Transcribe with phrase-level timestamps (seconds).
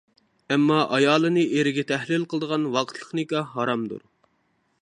[0.53, 4.05] ئەمما ئايالنى ئېرىگە تەھلىل قىلىدىغان ۋاقىتلىق نىكاھ ھارامدۇر.